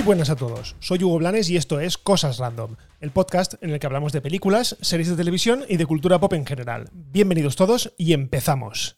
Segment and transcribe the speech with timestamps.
[0.00, 3.68] Muy buenas a todos, soy Hugo Blanes y esto es Cosas Random, el podcast en
[3.68, 6.88] el que hablamos de películas, series de televisión y de cultura pop en general.
[6.94, 8.96] Bienvenidos todos y empezamos.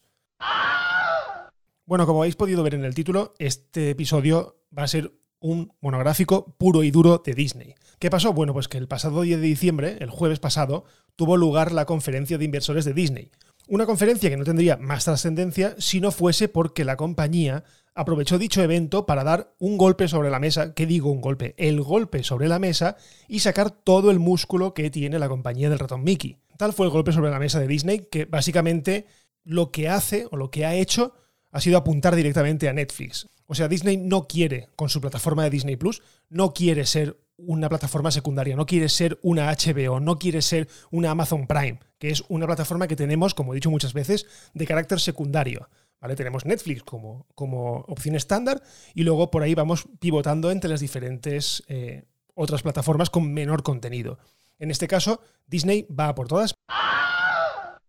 [1.87, 6.55] Bueno, como habéis podido ver en el título, este episodio va a ser un monográfico
[6.57, 7.75] puro y duro de Disney.
[7.99, 8.33] ¿Qué pasó?
[8.33, 10.85] Bueno, pues que el pasado 10 de diciembre, el jueves pasado,
[11.17, 13.33] tuvo lugar la conferencia de inversores de Disney.
[13.67, 17.65] Una conferencia que no tendría más trascendencia si no fuese porque la compañía
[17.95, 21.55] aprovechó dicho evento para dar un golpe sobre la mesa, ¿qué digo un golpe?
[21.59, 22.97] El golpe sobre la mesa
[23.29, 26.39] y sacar todo el músculo que tiene la compañía del ratón Mickey.
[26.57, 29.07] Tal fue el golpe sobre la mesa de Disney que básicamente
[29.45, 31.15] lo que hace o lo que ha hecho
[31.51, 33.29] ha sido apuntar directamente a Netflix.
[33.47, 37.69] O sea, Disney no quiere, con su plataforma de Disney Plus, no quiere ser una
[37.69, 42.25] plataforma secundaria, no quiere ser una HBO, no quiere ser una Amazon Prime, que es
[42.29, 45.69] una plataforma que tenemos, como he dicho muchas veces, de carácter secundario.
[46.17, 48.63] Tenemos Netflix como, como opción estándar
[48.95, 54.19] y luego por ahí vamos pivotando entre las diferentes eh, otras plataformas con menor contenido.
[54.59, 56.55] En este caso, Disney va por todas.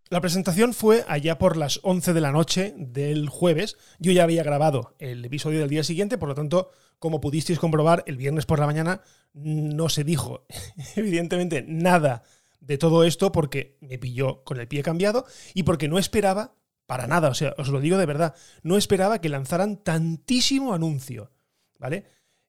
[0.10, 3.78] La presentación fue allá por las 11 de la noche del jueves.
[4.00, 6.70] Yo ya había grabado el episodio del día siguiente, por lo tanto,
[7.00, 9.02] como pudisteis comprobar, el viernes por la mañana
[9.34, 10.46] no se dijo
[10.96, 12.24] evidentemente nada
[12.60, 16.54] de todo esto porque me pilló con el pie cambiado y porque no esperaba
[16.86, 21.32] para nada, o sea, os lo digo de verdad, no esperaba que lanzaran tantísimo anuncio,
[21.80, 22.06] ¿vale?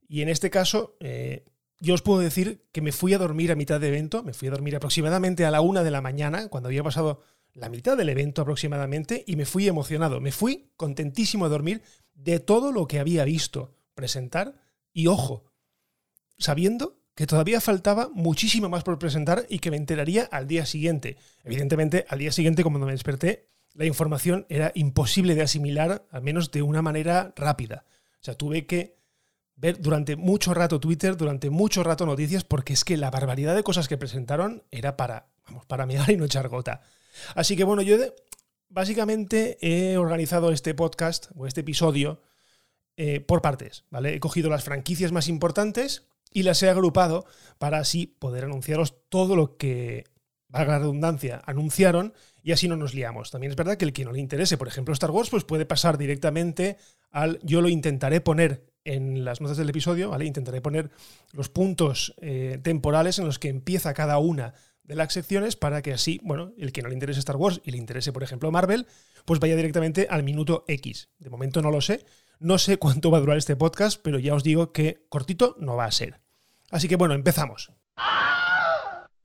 [0.09, 1.45] Y en este caso, eh,
[1.81, 4.49] yo os puedo decir que me fui a dormir a mitad de evento, me fui
[4.49, 8.09] a dormir aproximadamente a la una de la mañana, cuando había pasado la mitad del
[8.09, 11.83] evento aproximadamente, y me fui emocionado, me fui contentísimo a dormir
[12.15, 14.57] de todo lo que había visto presentar,
[14.93, 15.45] y ojo,
[16.39, 21.17] sabiendo que todavía faltaba muchísimo más por presentar y que me enteraría al día siguiente.
[21.45, 26.51] Evidentemente, al día siguiente, cuando me desperté, la información era imposible de asimilar, al menos
[26.51, 27.85] de una manera rápida.
[28.21, 28.97] O sea, tuve que
[29.57, 33.63] ver durante mucho rato Twitter, durante mucho rato noticias, porque es que la barbaridad de
[33.63, 36.81] cosas que presentaron era para, vamos, para mirar y no echar gota.
[37.35, 37.97] Así que bueno, yo
[38.69, 42.21] básicamente he organizado este podcast o este episodio
[42.97, 44.15] eh, por partes, ¿vale?
[44.15, 47.27] He cogido las franquicias más importantes y las he agrupado
[47.59, 50.05] para así poder anunciaros todo lo que
[50.49, 52.15] valga la redundancia, anunciaron
[52.45, 53.31] y así no nos liamos.
[53.31, 55.65] También es verdad que el que no le interese, por ejemplo, Star Wars, pues puede
[55.65, 56.77] pasar directamente
[57.11, 60.27] al yo lo intentaré poner en las notas del episodio, ¿vale?
[60.27, 60.91] Intentaré poner
[61.33, 65.95] los puntos eh, temporales en los que empieza cada una de las secciones para que
[65.95, 68.87] así, bueno, el que no le interese Star Wars y le interese, por ejemplo, Marvel,
[69.25, 71.09] pues vaya directamente al minuto X.
[71.19, 72.05] De momento no lo sé.
[72.41, 75.77] No sé cuánto va a durar este podcast, pero ya os digo que cortito no
[75.77, 76.21] va a ser.
[76.71, 77.73] Así que bueno, empezamos.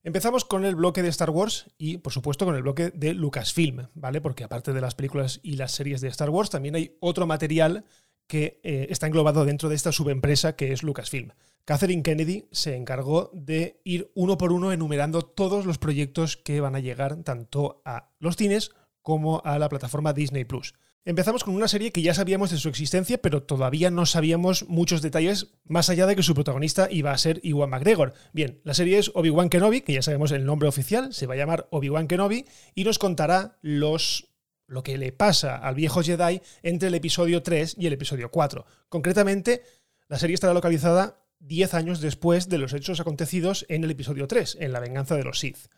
[0.01, 3.87] Empezamos con el bloque de Star Wars y, por supuesto, con el bloque de Lucasfilm,
[3.95, 4.21] ¿vale?
[4.21, 7.83] Porque aparte de las películas y las series de Star Wars, también hay otro material
[8.25, 11.31] que eh, está englobado dentro de esta subempresa que es Lucasfilm.
[11.65, 16.75] Catherine Kennedy se encargó de ir uno por uno enumerando todos los proyectos que van
[16.75, 18.71] a llegar tanto a los cines
[19.01, 20.75] como a la plataforma Disney Plus.
[21.05, 25.01] Empezamos con una serie que ya sabíamos de su existencia, pero todavía no sabíamos muchos
[25.01, 28.13] detalles más allá de que su protagonista iba a ser Iwan McGregor.
[28.33, 31.37] Bien, la serie es Obi-Wan Kenobi, que ya sabemos el nombre oficial, se va a
[31.37, 32.45] llamar Obi-Wan Kenobi,
[32.75, 34.27] y nos contará los
[34.67, 38.65] lo que le pasa al viejo Jedi entre el episodio 3 y el episodio 4.
[38.87, 39.63] Concretamente,
[40.07, 44.57] la serie estará localizada 10 años después de los hechos acontecidos en el episodio 3,
[44.59, 45.69] en la venganza de los Sith.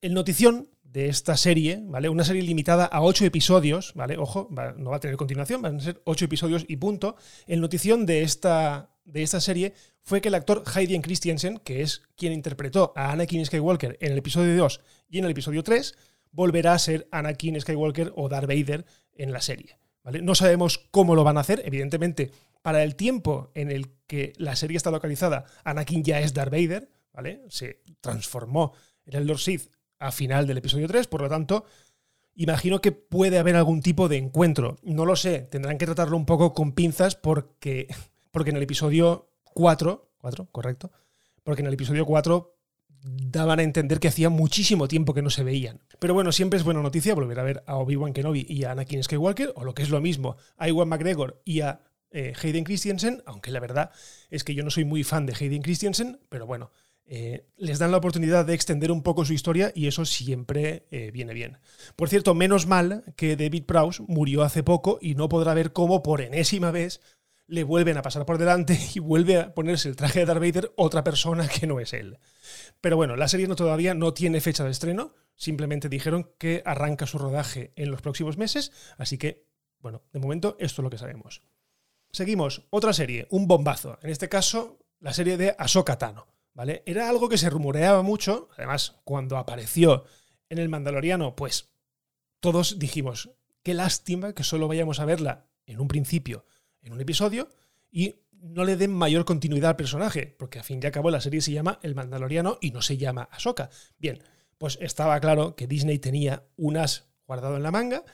[0.00, 2.08] El notición de esta serie, ¿vale?
[2.08, 4.16] Una serie limitada a ocho episodios, ¿vale?
[4.16, 7.16] Ojo, no va a tener continuación, van a ser ocho episodios y punto.
[7.46, 12.02] El notición de esta, de esta serie fue que el actor Hayden Christensen, que es
[12.16, 15.94] quien interpretó a Anakin Skywalker en el episodio 2 y en el episodio 3,
[16.32, 19.78] volverá a ser Anakin Skywalker o Darth Vader en la serie.
[20.02, 20.22] ¿vale?
[20.22, 22.30] No sabemos cómo lo van a hacer, evidentemente,
[22.62, 26.88] para el tiempo en el que la serie está localizada, Anakin ya es Darth Vader,
[27.12, 27.42] ¿vale?
[27.48, 28.72] Se transformó
[29.04, 31.64] en el Lord Sith a final del episodio 3, por lo tanto,
[32.34, 34.78] imagino que puede haber algún tipo de encuentro.
[34.82, 37.88] No lo sé, tendrán que tratarlo un poco con pinzas porque,
[38.30, 40.92] porque en el episodio 4, 4, correcto,
[41.42, 42.54] porque en el episodio 4
[43.02, 45.80] daban a entender que hacía muchísimo tiempo que no se veían.
[45.98, 49.02] Pero bueno, siempre es buena noticia volver a ver a Obi-Wan Kenobi y a Anakin
[49.02, 51.80] Skywalker, o lo que es lo mismo, a Iwan McGregor y a
[52.10, 53.90] eh, Hayden Christensen, aunque la verdad
[54.30, 56.70] es que yo no soy muy fan de Hayden Christensen, pero bueno,
[57.10, 61.10] eh, les dan la oportunidad de extender un poco su historia y eso siempre eh,
[61.10, 61.56] viene bien.
[61.96, 66.02] Por cierto, menos mal que David Prowse murió hace poco y no podrá ver cómo
[66.02, 67.00] por enésima vez
[67.46, 70.72] le vuelven a pasar por delante y vuelve a ponerse el traje de Darth Vader
[70.76, 72.18] otra persona que no es él.
[72.82, 77.06] Pero bueno, la serie no, todavía no tiene fecha de estreno, simplemente dijeron que arranca
[77.06, 79.46] su rodaje en los próximos meses, así que,
[79.80, 81.42] bueno, de momento esto es lo que sabemos.
[82.10, 83.98] Seguimos, otra serie, un bombazo.
[84.02, 86.26] En este caso, la serie de Ahsoka Tano,
[86.86, 90.04] Era algo que se rumoreaba mucho, además, cuando apareció
[90.48, 91.70] en el Mandaloriano, pues
[92.40, 93.30] todos dijimos,
[93.62, 96.46] qué lástima que solo vayamos a verla en un principio,
[96.82, 97.48] en un episodio,
[97.90, 101.20] y no le den mayor continuidad al personaje, porque a fin y al cabo la
[101.20, 103.70] serie se llama El Mandaloriano y no se llama Ahsoka.
[103.98, 104.22] Bien,
[104.58, 108.04] pues estaba claro que Disney tenía un as guardado en la manga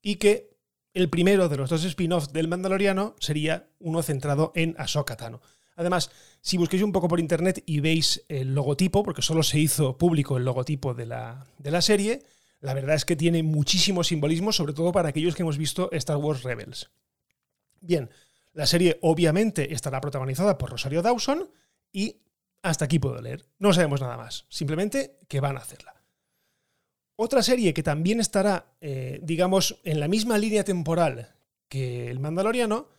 [0.00, 0.56] y que
[0.94, 5.40] el primero de los dos spin-offs del Mandaloriano sería uno centrado en Ahsoka Tano.
[5.80, 6.10] Además,
[6.42, 10.36] si busquéis un poco por internet y veis el logotipo, porque solo se hizo público
[10.36, 12.22] el logotipo de la, de la serie,
[12.60, 16.18] la verdad es que tiene muchísimo simbolismo, sobre todo para aquellos que hemos visto Star
[16.18, 16.90] Wars Rebels.
[17.80, 18.10] Bien,
[18.52, 21.50] la serie obviamente estará protagonizada por Rosario Dawson
[21.90, 22.20] y
[22.60, 23.46] hasta aquí puedo leer.
[23.58, 25.94] No sabemos nada más, simplemente que van a hacerla.
[27.16, 31.36] Otra serie que también estará, eh, digamos, en la misma línea temporal
[31.70, 32.90] que El Mandaloriano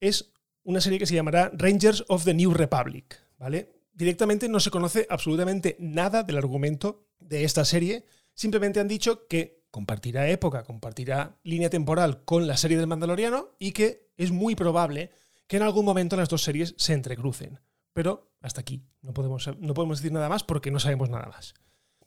[0.00, 0.32] es
[0.64, 3.72] una serie que se llamará Rangers of the New Republic, ¿vale?
[3.92, 8.04] Directamente no se conoce absolutamente nada del argumento de esta serie,
[8.34, 13.72] simplemente han dicho que compartirá época, compartirá línea temporal con la serie del Mandaloriano y
[13.72, 15.10] que es muy probable
[15.46, 17.60] que en algún momento las dos series se entrecrucen.
[17.92, 21.54] Pero hasta aquí, no podemos, no podemos decir nada más porque no sabemos nada más.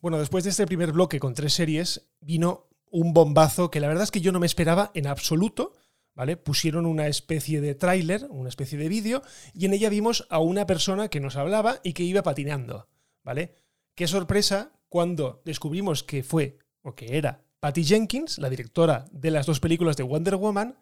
[0.02, 4.04] Bueno, después de este primer bloque con tres series, vino un bombazo que la verdad
[4.04, 5.74] es que yo no me esperaba en absoluto.
[6.16, 6.38] ¿Vale?
[6.38, 9.22] Pusieron una especie de tráiler, una especie de vídeo,
[9.54, 12.88] y en ella vimos a una persona que nos hablaba y que iba patinando.
[13.24, 13.56] ¿Vale?
[13.96, 19.46] Qué sorpresa cuando descubrimos que fue, o que era, Patty Jenkins, la directora de las
[19.46, 20.78] dos películas de Wonder Woman,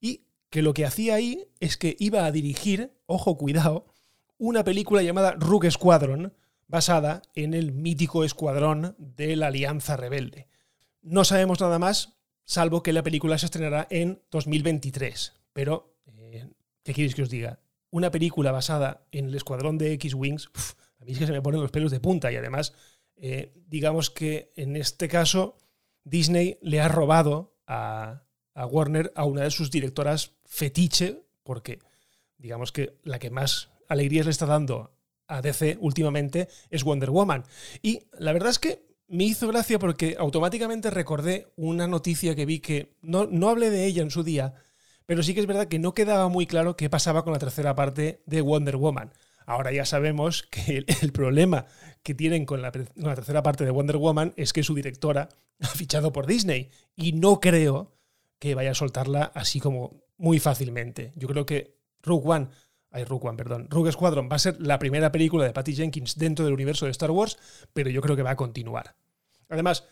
[0.00, 3.86] y que lo que hacía ahí es que iba a dirigir, ojo, cuidado,
[4.38, 6.32] una película llamada Rogue Squadron,
[6.66, 10.48] basada en el mítico escuadrón de la Alianza Rebelde.
[11.02, 12.17] No sabemos nada más,
[12.48, 15.34] salvo que la película se estrenará en 2023.
[15.52, 16.48] Pero, eh,
[16.82, 17.60] ¿qué queréis que os diga?
[17.90, 20.50] Una película basada en el escuadrón de X-Wings,
[20.98, 22.72] a mí es que se me ponen los pelos de punta y además,
[23.16, 25.58] eh, digamos que en este caso
[26.04, 28.24] Disney le ha robado a,
[28.54, 31.78] Warner a una de sus directoras fetiche, porque
[32.38, 34.96] digamos que la que más alegrías le está dando
[35.28, 37.44] a DC últimamente es Wonder Woman.
[37.82, 42.60] Y la verdad es que me hizo gracia porque automáticamente recordé una noticia que vi
[42.60, 44.54] que no, no hablé de ella en su día,
[45.06, 47.74] pero sí que es verdad que no quedaba muy claro qué pasaba con la tercera
[47.74, 49.12] parte de Wonder Woman.
[49.46, 51.64] Ahora ya sabemos que el, problema
[52.02, 55.30] que tienen con la, tercera parte de Wonder Woman es que su directora
[55.60, 57.96] ha fichado por Disney y no creo
[58.38, 61.12] que vaya a soltarla así como muy fácilmente.
[61.16, 62.48] Yo creo que Rogue One,
[62.90, 66.16] ay, Rogue One, perdón, Rogue Squadron va a ser la primera película de Patty Jenkins
[66.16, 67.38] dentro del universo de Star Wars,
[67.72, 68.96] pero yo creo que va a continuar.
[69.48, 69.84] Además,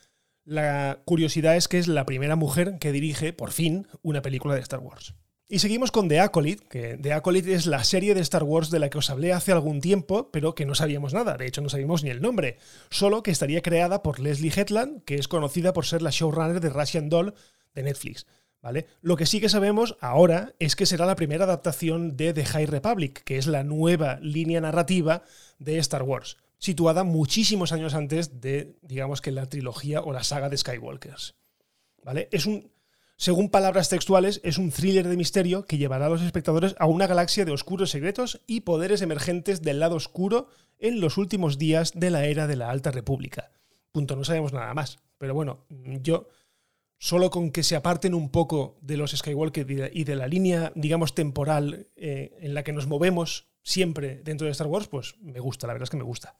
[0.45, 4.61] la curiosidad es que es la primera mujer que dirige, por fin, una película de
[4.61, 5.15] Star Wars.
[5.49, 8.81] Y seguimos con The Acolyte, que The Acolyte es la serie de Star Wars de
[8.81, 11.69] la que os hablé hace algún tiempo, pero que no sabíamos nada, de hecho no
[11.69, 12.59] sabíamos ni el nombre,
[12.91, 16.71] solo que estaría creada por Leslie Hetland, que es conocida por ser la showrunner de
[16.71, 17.35] Russian Doll
[17.75, 18.27] de Netflix.
[18.63, 18.87] ¿Vale?
[19.01, 22.67] Lo que sí que sabemos ahora es que será la primera adaptación de The High
[22.67, 25.23] Republic, que es la nueva línea narrativa
[25.59, 30.49] de Star Wars, situada muchísimos años antes de, digamos que la trilogía o la saga
[30.49, 31.37] de Skywalkers.
[32.03, 32.29] ¿Vale?
[32.33, 32.71] Es un
[33.19, 37.07] según palabras textuales, es un thriller de misterio que llevará a los espectadores a una
[37.07, 42.11] galaxia de oscuros secretos y poderes emergentes del lado oscuro en los últimos días de
[42.11, 43.53] la era de la Alta República.
[43.91, 44.99] Punto, no sabemos nada más.
[45.17, 45.65] Pero bueno,
[46.03, 46.29] yo
[46.99, 51.15] solo con que se aparten un poco de los Skywalker y de la línea, digamos,
[51.15, 55.67] temporal eh, en la que nos movemos siempre dentro de Star Wars, pues me gusta,
[55.67, 56.39] la verdad es que me gusta.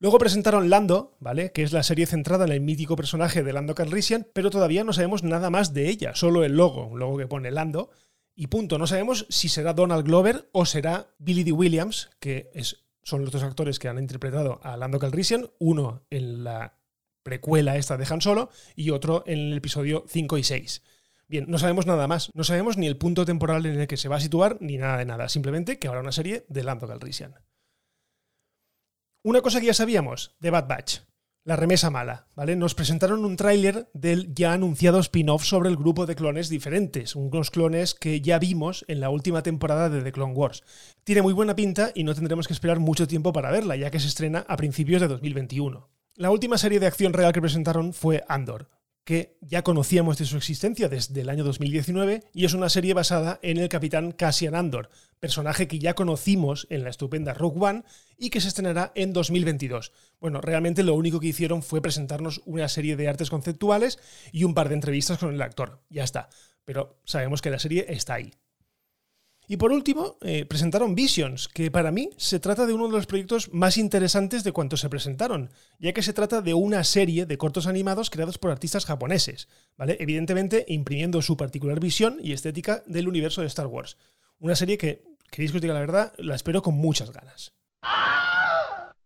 [0.00, 1.50] Luego presentaron Lando, ¿vale?
[1.50, 4.92] Que es la serie centrada en el mítico personaje de Lando Calrissian, pero todavía no
[4.92, 7.90] sabemos nada más de ella, solo el logo, un logo que pone Lando.
[8.36, 11.50] Y punto, no sabemos si será Donald Glover o será Billy D.
[11.50, 16.44] Williams, que es, son los dos actores que han interpretado a Lando Calrissian, uno en
[16.44, 16.77] la
[17.28, 20.82] precuela esta de Han Solo y otro en el episodio 5 y 6.
[21.28, 24.08] Bien, no sabemos nada más, no sabemos ni el punto temporal en el que se
[24.08, 27.34] va a situar ni nada de nada, simplemente que habrá una serie de Lando Calrissian.
[29.22, 31.00] Una cosa que ya sabíamos de Bad Batch,
[31.44, 32.56] la remesa mala, ¿vale?
[32.56, 37.50] Nos presentaron un tráiler del ya anunciado spin-off sobre el grupo de clones diferentes, unos
[37.50, 40.62] clones que ya vimos en la última temporada de The Clone Wars.
[41.04, 44.00] Tiene muy buena pinta y no tendremos que esperar mucho tiempo para verla, ya que
[44.00, 45.88] se estrena a principios de 2021.
[46.18, 48.68] La última serie de acción real que presentaron fue Andor,
[49.04, 53.38] que ya conocíamos de su existencia desde el año 2019 y es una serie basada
[53.40, 57.84] en el capitán Cassian Andor, personaje que ya conocimos en la estupenda Rogue One
[58.16, 59.92] y que se estrenará en 2022.
[60.20, 64.00] Bueno, realmente lo único que hicieron fue presentarnos una serie de artes conceptuales
[64.32, 65.84] y un par de entrevistas con el actor.
[65.88, 66.30] Ya está.
[66.64, 68.32] Pero sabemos que la serie está ahí.
[69.50, 73.06] Y por último, eh, presentaron Visions, que para mí se trata de uno de los
[73.06, 77.38] proyectos más interesantes de cuantos se presentaron, ya que se trata de una serie de
[77.38, 79.96] cortos animados creados por artistas japoneses, ¿vale?
[80.00, 83.96] Evidentemente imprimiendo su particular visión y estética del universo de Star Wars.
[84.38, 87.54] Una serie que, queréis que os diga la verdad, la espero con muchas ganas.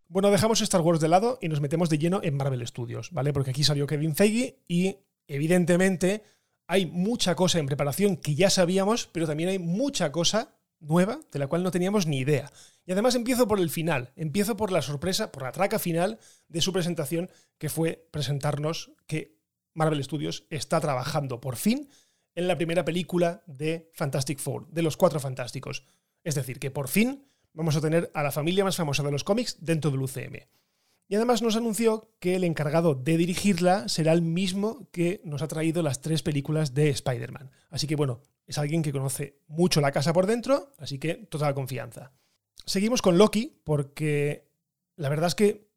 [0.09, 3.31] Bueno, dejamos Star Wars de lado y nos metemos de lleno en Marvel Studios, ¿vale?
[3.31, 6.21] Porque aquí salió Kevin Feige y evidentemente
[6.67, 11.39] hay mucha cosa en preparación que ya sabíamos, pero también hay mucha cosa nueva de
[11.39, 12.51] la cual no teníamos ni idea.
[12.85, 16.61] Y además empiezo por el final, empiezo por la sorpresa, por la traca final de
[16.61, 19.39] su presentación, que fue presentarnos que
[19.73, 21.89] Marvel Studios está trabajando por fin
[22.35, 25.85] en la primera película de Fantastic Four, de los Cuatro Fantásticos.
[26.23, 29.23] Es decir, que por fin vamos a tener a la familia más famosa de los
[29.23, 30.47] cómics dentro del UCM.
[31.07, 35.47] Y además nos anunció que el encargado de dirigirla será el mismo que nos ha
[35.47, 37.51] traído las tres películas de Spider-Man.
[37.69, 41.53] Así que bueno, es alguien que conoce mucho la casa por dentro, así que toda
[41.53, 42.11] confianza.
[42.65, 44.47] Seguimos con Loki porque
[44.95, 45.67] la verdad es que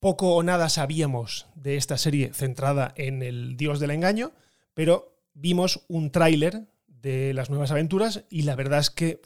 [0.00, 4.32] poco o nada sabíamos de esta serie centrada en el dios del engaño,
[4.74, 9.20] pero vimos un tráiler de las nuevas aventuras y la verdad es que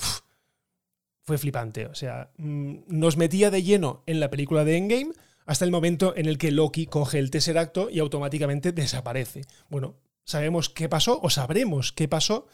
[1.23, 1.87] fue flipante.
[1.87, 5.13] O sea, mm, nos metía de lleno en la película de Endgame
[5.47, 9.43] hasta el momento en el que Loki coge el Tesseracto y automáticamente desaparece.
[9.69, 12.47] Bueno, sabemos qué pasó o sabremos qué pasó.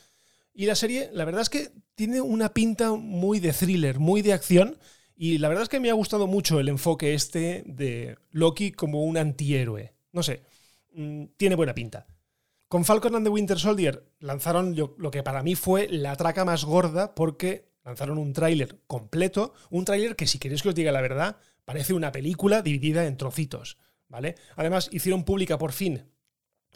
[0.55, 4.33] Y la serie, la verdad es que tiene una pinta muy de thriller, muy de
[4.33, 4.79] acción.
[5.15, 9.05] Y la verdad es que me ha gustado mucho el enfoque este de Loki como
[9.05, 9.95] un antihéroe.
[10.13, 10.43] No sé,
[10.93, 12.07] mm, tiene buena pinta.
[12.69, 16.65] Con Falcon and the Winter Soldier lanzaron lo que para mí fue la traca más
[16.65, 21.01] gorda porque lanzaron un tráiler completo, un tráiler que si queréis que os diga la
[21.01, 21.39] verdad,
[21.69, 23.77] Parece una película dividida en trocitos,
[24.09, 24.37] ¿vale?
[24.57, 26.03] Además, hicieron pública por fin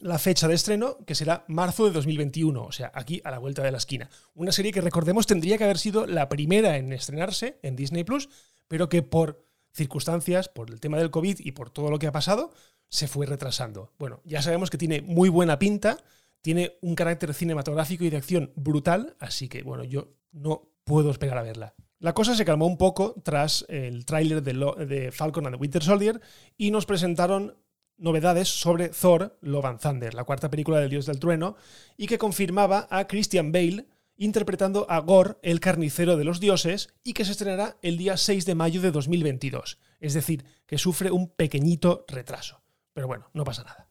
[0.00, 3.62] la fecha de estreno, que será marzo de 2021, o sea, aquí a la vuelta
[3.62, 4.10] de la esquina.
[4.34, 8.28] Una serie que recordemos tendría que haber sido la primera en estrenarse en Disney Plus,
[8.68, 12.12] pero que por circunstancias, por el tema del COVID y por todo lo que ha
[12.12, 12.52] pasado,
[12.90, 13.94] se fue retrasando.
[13.98, 16.04] Bueno, ya sabemos que tiene muy buena pinta,
[16.42, 21.38] tiene un carácter cinematográfico y de acción brutal, así que bueno, yo no puedo esperar
[21.38, 21.74] a verla.
[22.02, 26.20] La cosa se calmó un poco tras el tráiler de, Falcon and the Winter Soldier
[26.58, 27.56] y nos presentaron
[27.96, 31.54] novedades sobre Thor, Love Thunder, la cuarta película del Dios del Trueno,
[31.96, 37.12] y que confirmaba a Christian Bale interpretando a Gore, el carnicero de los dioses, y
[37.12, 39.78] que se estrenará el día 6 de mayo de 2022.
[40.00, 42.62] Es decir, que sufre un pequeñito retraso.
[42.94, 43.88] Pero bueno, no pasa nada.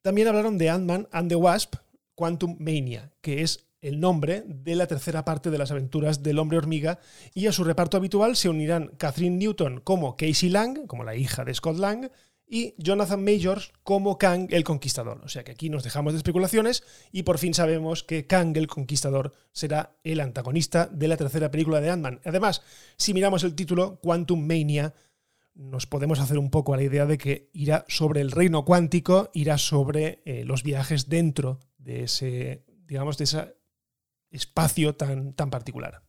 [0.00, 1.76] También hablaron de Ant-Man and the Wasp,
[2.16, 6.56] Quantum Mania, que es el nombre de la tercera parte de las aventuras del hombre
[6.56, 6.98] hormiga
[7.34, 11.44] y a su reparto habitual se unirán Catherine Newton como Casey Lang, como la hija
[11.44, 12.08] de Scott Lang,
[12.46, 15.22] y Jonathan Majors como Kang el Conquistador.
[15.24, 18.66] O sea que aquí nos dejamos de especulaciones y por fin sabemos que Kang el
[18.66, 22.20] Conquistador será el antagonista de la tercera película de Ant-Man.
[22.24, 22.62] Además,
[22.98, 24.94] si miramos el título Quantum Mania,
[25.54, 29.30] nos podemos hacer un poco a la idea de que irá sobre el reino cuántico,
[29.32, 33.54] irá sobre eh, los viajes dentro de ese, digamos, de esa
[34.32, 36.02] espacio tan, tan particular.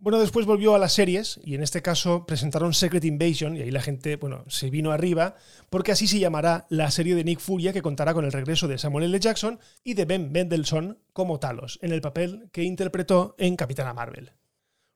[0.00, 3.72] Bueno, después volvió a las series y en este caso presentaron Secret Invasion y ahí
[3.72, 5.34] la gente, bueno, se vino arriba
[5.70, 8.78] porque así se llamará la serie de Nick Furia que contará con el regreso de
[8.78, 9.18] Samuel L.
[9.18, 14.34] Jackson y de Ben Mendelssohn como Talos en el papel que interpretó en Capitana Marvel.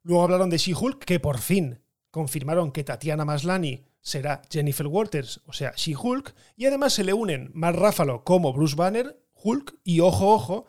[0.05, 1.81] Luego hablaron de She-Hulk que por fin
[2.13, 7.51] confirmaron que Tatiana Maslany será Jennifer Walters, o sea, She-Hulk, y además se le unen
[7.55, 10.67] Mark Ruffalo como Bruce Banner, Hulk y ojo ojo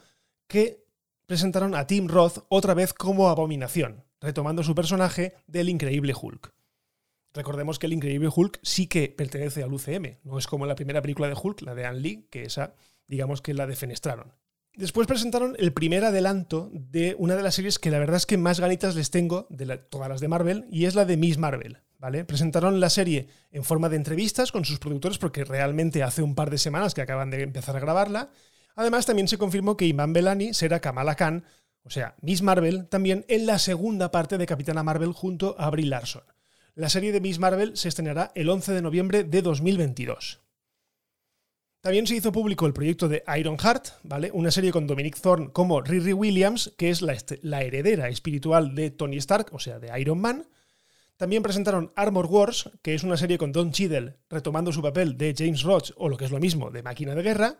[0.48, 0.83] que
[1.26, 6.54] presentaron a Tim Roth otra vez como Abominación, retomando su personaje del Increíble Hulk.
[7.34, 11.02] Recordemos que el Increíble Hulk sí que pertenece al UCM, no es como la primera
[11.02, 12.76] película de Hulk, la de Ann Lee, que esa,
[13.08, 14.34] digamos que la defenestraron.
[14.76, 18.38] Después presentaron el primer adelanto de una de las series que la verdad es que
[18.38, 21.80] más ganitas les tengo de todas las de Marvel, y es la de Miss Marvel.
[22.00, 22.26] ¿Vale?
[22.26, 26.50] Presentaron la serie en forma de entrevistas con sus productores, porque realmente hace un par
[26.50, 28.30] de semanas que acaban de empezar a grabarla,
[28.76, 31.46] Además, también se confirmó que Iman Belani será Kamala Khan,
[31.84, 35.86] o sea, Miss Marvel, también en la segunda parte de Capitana Marvel junto a Brie
[35.86, 36.24] Larson.
[36.76, 40.40] La serie de Miss Marvel se estrenará el 11 de noviembre de 2022.
[41.82, 44.32] También se hizo público el proyecto de Iron Heart, ¿vale?
[44.34, 48.90] Una serie con Dominic Thorne como Riri Williams, que es la, la, heredera espiritual de
[48.90, 50.48] Tony Stark, o sea, de Iron Man.
[51.18, 55.36] También presentaron Armor Wars, que es una serie con Don Cheadle retomando su papel de
[55.38, 57.60] James Roach, o lo que es lo mismo, de Máquina de Guerra.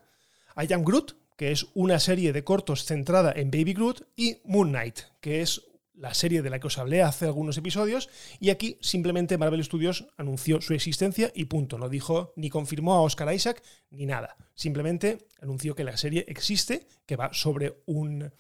[0.58, 4.70] I Am Groot, que es una serie de cortos centrada en Baby Groot, y Moon
[4.70, 5.62] Knight, que es
[5.94, 10.08] la serie de la que os hablé hace algunos episodios, y aquí simplemente Marvel Studios
[10.18, 11.78] anunció su existencia y punto.
[11.78, 14.36] No dijo ni confirmó a Oscar Isaac ni nada.
[14.56, 18.32] Simplemente anunció que la serie existe, que va sobre un,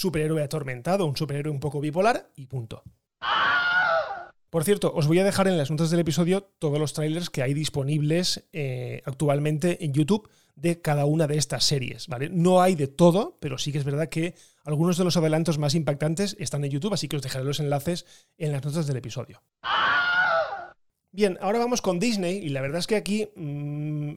[0.00, 2.82] superhéroe atormentado, un superhéroe un poco bipolar y punto.
[4.50, 7.42] Por cierto, os voy a dejar en las notas del episodio todos los trailers que
[7.42, 12.28] hay disponibles eh, actualmente en YouTube de cada una de estas series, ¿vale?
[12.30, 15.76] No hay de todo, pero sí que es verdad que algunos de los adelantos más
[15.76, 18.06] impactantes están en YouTube, así que os dejaré los enlaces
[18.38, 19.40] en las notas del episodio.
[21.12, 24.14] Bien, ahora vamos con Disney y la verdad es que aquí mmm,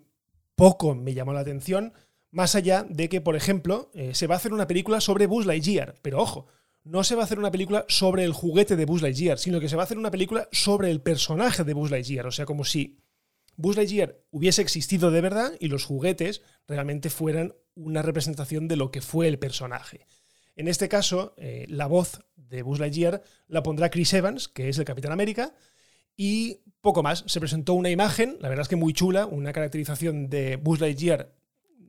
[0.56, 1.94] poco me llamó la atención,
[2.32, 5.46] más allá de que, por ejemplo, eh, se va a hacer una película sobre Buzz
[5.46, 6.48] Lightyear, pero ojo,
[6.84, 9.70] no se va a hacer una película sobre el juguete de Buzz Lightyear, sino que
[9.70, 12.66] se va a hacer una película sobre el personaje de Buzz Lightyear, o sea, como
[12.66, 13.00] si
[13.56, 18.92] Buzz Lightyear hubiese existido de verdad y los juguetes realmente fueran una representación de lo
[18.92, 20.08] que fue el personaje.
[20.56, 24.78] En este caso, eh, la voz de Buzz Lightyear la pondrá Chris Evans, que es
[24.78, 25.56] el Capitán América,
[26.16, 27.24] y poco más.
[27.28, 31.34] Se presentó una imagen, la verdad es que muy chula, una caracterización de Buzz Lightyear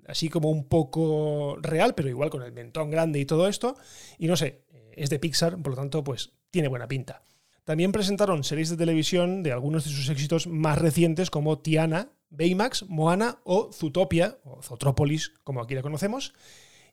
[0.07, 3.77] así como un poco real, pero igual con el mentón grande y todo esto.
[4.19, 4.64] Y no sé,
[4.97, 7.23] es de Pixar, por lo tanto, pues tiene buena pinta.
[7.65, 12.85] También presentaron series de televisión de algunos de sus éxitos más recientes como Tiana, Baymax,
[12.89, 16.35] Moana o Zootopia, o Zootropolis, como aquí la conocemos,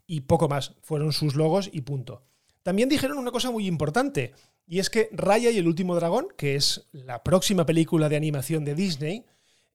[0.07, 0.75] y poco más.
[0.81, 2.23] Fueron sus logos y punto.
[2.63, 4.33] También dijeron una cosa muy importante,
[4.65, 8.63] y es que Raya y el último dragón, que es la próxima película de animación
[8.63, 9.25] de Disney,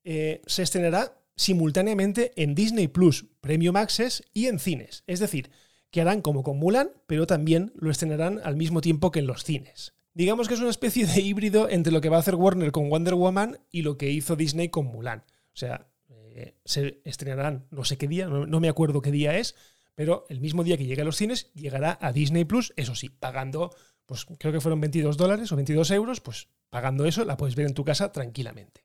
[0.05, 5.05] eh, se estrenará simultáneamente en Disney Plus, Premium Access y en cines.
[5.07, 5.51] Es decir,
[5.91, 9.45] que harán como con Mulan, pero también lo estrenarán al mismo tiempo que en los
[9.45, 9.95] cines.
[10.15, 12.89] Digamos que es una especie de híbrido entre lo que va a hacer Warner con
[12.89, 15.25] Wonder Woman y lo que hizo Disney con Mulan.
[15.29, 15.89] O sea,
[16.35, 19.55] eh, se estrenarán no sé qué día, no, me acuerdo qué día es,
[19.95, 23.09] pero el mismo día que llegue a los cines llegará a Disney Plus, eso sí,
[23.09, 23.75] pagando,
[24.05, 27.67] pues creo que fueron 22 dólares o 22 euros, pues pagando eso la puedes ver
[27.67, 28.85] en tu casa tranquilamente.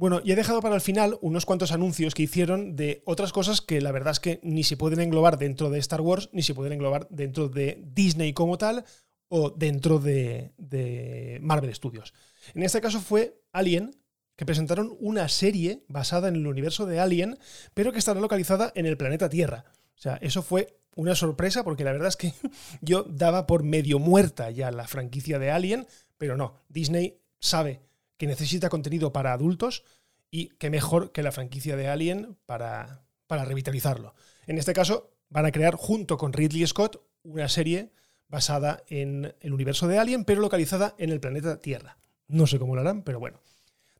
[0.00, 3.60] Bueno, y he dejado para el final unos cuantos anuncios que hicieron de otras cosas
[3.60, 6.54] que la verdad es que ni se pueden englobar dentro de Star Wars, ni se
[6.54, 8.86] pueden englobar dentro de Disney como tal,
[9.28, 12.14] o dentro de, Marvel Studios.
[12.54, 13.94] En este caso fue Alien,
[14.36, 17.38] que presentaron una serie basada en el universo de Alien,
[17.74, 19.66] pero que estará localizada en el planeta Tierra.
[19.96, 22.32] O sea, eso fue una sorpresa porque la verdad es que
[22.80, 25.86] yo daba por medio muerta ya la franquicia de Alien,
[26.16, 27.82] pero no, Disney sabe
[28.20, 29.82] que necesita contenido para adultos
[30.30, 34.14] y qué mejor que la franquicia de Alien para, para revitalizarlo.
[34.46, 37.92] En este caso, van a crear junto con Ridley Scott una serie
[38.28, 41.96] basada en el universo de Alien, pero localizada en el planeta Tierra.
[42.28, 43.40] No sé cómo lo harán, pero bueno.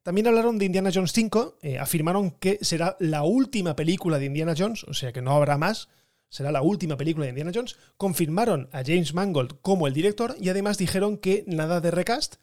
[0.02, 4.52] También hablaron de Indiana Jones 5, eh, afirmaron que será la última película de Indiana
[4.54, 5.88] Jones, o sea que no habrá más,
[6.28, 7.78] será la última película de Indiana Jones.
[7.96, 12.34] Confirmaron a James Mangold como el director y además dijeron que nada de recast,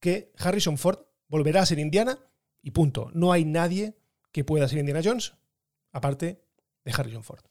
[0.00, 0.98] que Harrison Ford
[1.34, 2.16] volverá a ser Indiana
[2.62, 3.10] y punto.
[3.12, 3.96] No hay nadie
[4.30, 5.34] que pueda ser Indiana Jones
[5.90, 6.44] aparte
[6.84, 7.42] de Harrison Ford.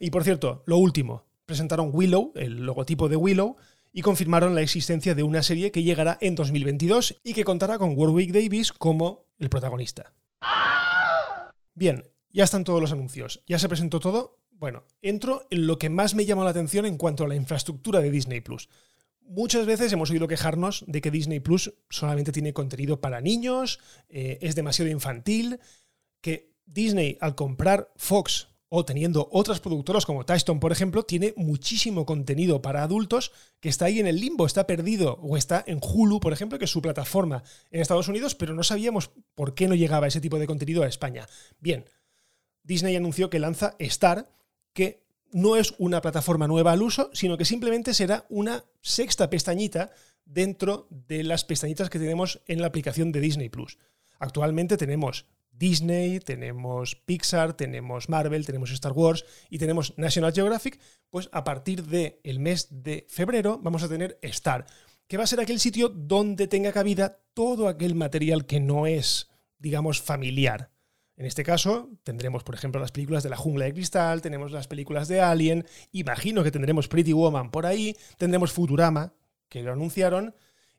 [0.00, 3.58] Y por cierto, lo último, presentaron Willow, el logotipo de Willow,
[3.92, 7.98] y confirmaron la existencia de una serie que llegará en 2022 y que contará con
[7.98, 10.14] Warwick Davis como el protagonista.
[11.74, 14.38] Bien, ya están todos los anuncios, ya se presentó todo.
[14.52, 18.00] Bueno, entro en lo que más me llamó la atención en cuanto a la infraestructura
[18.00, 18.70] de Disney Plus.
[19.28, 24.38] Muchas veces hemos oído quejarnos de que Disney Plus solamente tiene contenido para niños, eh,
[24.40, 25.58] es demasiado infantil,
[26.20, 32.04] que Disney al comprar Fox o teniendo otras productoras como Tyston, por ejemplo, tiene muchísimo
[32.04, 36.20] contenido para adultos que está ahí en el limbo, está perdido o está en Hulu,
[36.20, 39.74] por ejemplo, que es su plataforma en Estados Unidos, pero no sabíamos por qué no
[39.74, 41.28] llegaba ese tipo de contenido a España.
[41.60, 41.84] Bien,
[42.62, 44.28] Disney anunció que lanza Star,
[44.72, 49.90] que no es una plataforma nueva al uso, sino que simplemente será una sexta pestañita
[50.24, 53.78] dentro de las pestañitas que tenemos en la aplicación de Disney Plus.
[54.18, 60.78] Actualmente tenemos Disney, tenemos Pixar, tenemos Marvel, tenemos Star Wars y tenemos National Geographic,
[61.10, 64.66] pues a partir del mes de febrero vamos a tener Star,
[65.06, 69.28] que va a ser aquel sitio donde tenga cabida todo aquel material que no es,
[69.58, 70.70] digamos, familiar.
[71.16, 74.68] En este caso, tendremos, por ejemplo, las películas de la jungla de cristal, tenemos las
[74.68, 79.14] películas de Alien, imagino que tendremos Pretty Woman por ahí, tendremos Futurama,
[79.48, 80.34] que lo anunciaron,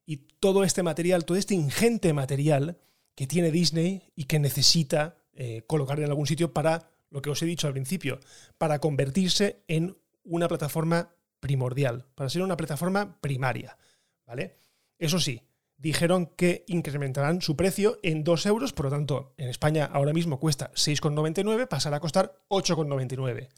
[0.05, 2.77] y todo este material, todo este ingente material
[3.15, 7.41] que tiene Disney y que necesita eh, colocar en algún sitio para, lo que os
[7.41, 8.19] he dicho al principio,
[8.59, 13.77] para convertirse en una plataforma primordial, para ser una plataforma primaria.
[14.25, 14.57] ¿Vale?
[14.99, 15.41] Eso sí,
[15.77, 20.39] dijeron que incrementarán su precio en 2 euros, por lo tanto, en España ahora mismo
[20.39, 23.49] cuesta 6,99, pasará a costar 8,99.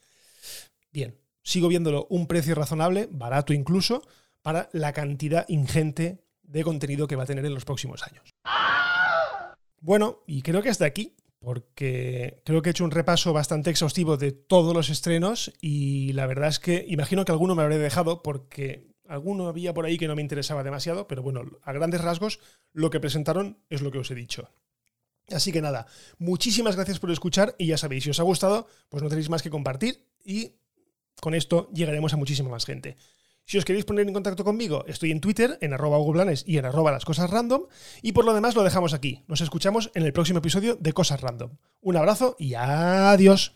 [0.91, 4.03] Bien, sigo viéndolo un precio razonable, barato incluso,
[4.41, 8.29] para la cantidad ingente de contenido que va a tener en los próximos años.
[9.81, 14.17] Bueno, y creo que hasta aquí porque creo que he hecho un repaso bastante exhaustivo
[14.17, 18.21] de todos los estrenos y la verdad es que imagino que alguno me habré dejado
[18.21, 22.39] porque alguno había por ahí que no me interesaba demasiado, pero bueno, a grandes rasgos
[22.71, 24.49] lo que presentaron es lo que os he dicho.
[25.31, 29.03] Así que nada, muchísimas gracias por escuchar y ya sabéis, si os ha gustado, pues
[29.03, 30.53] no tenéis más que compartir y
[31.19, 32.95] con esto llegaremos a muchísima más gente.
[33.45, 35.97] Si os queréis poner en contacto conmigo, estoy en Twitter, en arroba
[36.45, 37.63] y en arroba las cosas random.
[38.03, 39.23] Y por lo demás lo dejamos aquí.
[39.27, 41.57] Nos escuchamos en el próximo episodio de Cosas Random.
[41.81, 43.55] Un abrazo y adiós.